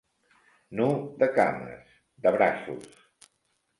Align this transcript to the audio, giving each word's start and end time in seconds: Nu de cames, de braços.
Nu 0.79 0.87
de 1.21 1.29
cames, 1.35 1.93
de 2.25 2.33
braços. 2.39 3.33